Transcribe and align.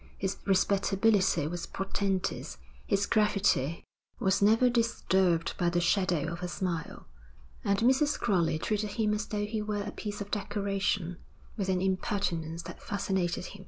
His 0.17 0.37
respectability 0.47 1.45
was 1.45 1.67
portentous, 1.67 2.57
his 2.87 3.05
gravity 3.05 3.83
was 4.19 4.41
never 4.41 4.67
disturbed 4.67 5.55
by 5.59 5.69
the 5.69 5.79
shadow 5.79 6.33
of 6.33 6.41
a 6.41 6.47
smile; 6.47 7.05
and 7.63 7.77
Mrs. 7.81 8.19
Crowley 8.19 8.57
treated 8.57 8.93
him 8.93 9.13
as 9.13 9.27
though 9.27 9.45
he 9.45 9.61
were 9.61 9.83
a 9.83 9.91
piece 9.91 10.19
of 10.19 10.31
decoration, 10.31 11.17
with 11.55 11.69
an 11.69 11.81
impertinence 11.83 12.63
that 12.63 12.81
fascinated 12.81 13.45
him. 13.45 13.59